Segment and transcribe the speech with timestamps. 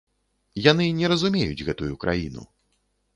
[0.71, 2.43] Яны не разумеюць гэтую краіну.